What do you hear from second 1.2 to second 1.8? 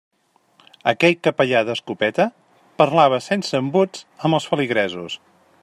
capellà